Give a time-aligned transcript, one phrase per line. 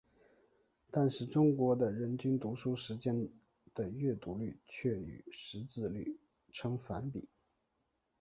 [0.89, 3.23] 但是中国的人均读书时间
[3.75, 6.19] 的阅读率却与识字率
[6.51, 7.29] 呈反比。